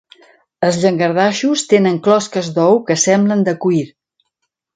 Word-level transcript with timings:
Els 0.67 0.77
llangardaixos 0.85 1.63
tenen 1.73 1.99
closques 2.07 2.49
d"ou 2.57 2.81
que 2.89 2.99
semblen 3.03 3.45
de 3.51 3.55
cuir. 3.67 3.85